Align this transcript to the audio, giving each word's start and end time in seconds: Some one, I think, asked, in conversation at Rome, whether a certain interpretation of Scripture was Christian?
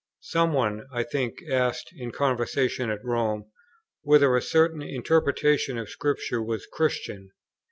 Some 0.23 0.51
one, 0.53 0.87
I 0.91 1.03
think, 1.03 1.43
asked, 1.47 1.91
in 1.95 2.09
conversation 2.09 2.89
at 2.89 3.05
Rome, 3.05 3.51
whether 4.01 4.35
a 4.35 4.41
certain 4.41 4.81
interpretation 4.81 5.77
of 5.77 5.91
Scripture 5.91 6.41
was 6.41 6.65
Christian? 6.65 7.29